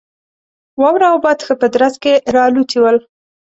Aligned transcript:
واوره 0.81 1.07
او 1.11 1.17
باد 1.23 1.39
ښه 1.45 1.53
په 1.61 1.67
درز 1.73 1.93
کې 2.03 2.13
را 2.33 2.43
الوتي 2.47 2.77
ول. 2.81 2.97